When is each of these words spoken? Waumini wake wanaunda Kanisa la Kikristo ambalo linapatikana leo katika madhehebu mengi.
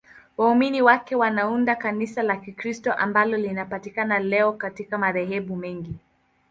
Waumini 0.37 0.81
wake 0.81 1.15
wanaunda 1.15 1.75
Kanisa 1.75 2.23
la 2.23 2.37
Kikristo 2.37 2.93
ambalo 2.93 3.37
linapatikana 3.37 4.19
leo 4.19 4.53
katika 4.53 4.97
madhehebu 4.97 5.55
mengi. 5.55 5.95